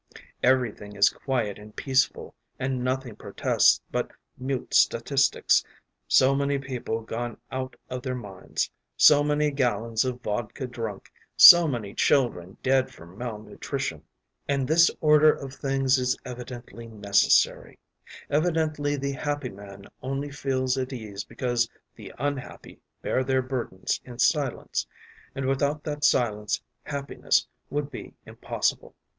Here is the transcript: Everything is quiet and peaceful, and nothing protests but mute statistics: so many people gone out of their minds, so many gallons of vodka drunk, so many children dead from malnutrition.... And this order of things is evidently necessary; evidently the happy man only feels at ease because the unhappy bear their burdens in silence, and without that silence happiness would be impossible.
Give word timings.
Everything 0.41 0.95
is 0.95 1.11
quiet 1.11 1.59
and 1.59 1.75
peaceful, 1.75 2.33
and 2.57 2.83
nothing 2.83 3.15
protests 3.15 3.79
but 3.91 4.09
mute 4.35 4.73
statistics: 4.73 5.63
so 6.07 6.33
many 6.33 6.57
people 6.57 7.01
gone 7.01 7.37
out 7.51 7.75
of 7.87 8.01
their 8.01 8.15
minds, 8.15 8.71
so 8.97 9.21
many 9.23 9.51
gallons 9.51 10.03
of 10.03 10.19
vodka 10.21 10.65
drunk, 10.65 11.11
so 11.37 11.67
many 11.67 11.93
children 11.93 12.57
dead 12.63 12.91
from 12.91 13.15
malnutrition.... 13.15 14.01
And 14.47 14.67
this 14.67 14.89
order 15.01 15.31
of 15.31 15.53
things 15.53 15.99
is 15.99 16.17
evidently 16.25 16.87
necessary; 16.87 17.77
evidently 18.27 18.95
the 18.95 19.11
happy 19.11 19.49
man 19.49 19.85
only 20.01 20.31
feels 20.31 20.79
at 20.79 20.91
ease 20.91 21.23
because 21.23 21.69
the 21.95 22.11
unhappy 22.17 22.79
bear 23.03 23.23
their 23.23 23.43
burdens 23.43 24.01
in 24.03 24.17
silence, 24.17 24.87
and 25.35 25.45
without 25.45 25.83
that 25.83 26.03
silence 26.03 26.59
happiness 26.85 27.45
would 27.69 27.91
be 27.91 28.15
impossible. 28.25 28.95